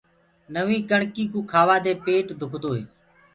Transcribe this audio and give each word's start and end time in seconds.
نوينٚ 0.53 0.87
ڪڻڪي 0.89 1.23
ڪوُ 1.31 1.39
کآوآ 1.51 1.77
دي 1.85 1.93
پيٽ 2.05 2.27
دُکدو 2.39 2.69
هي۔ 2.77 2.83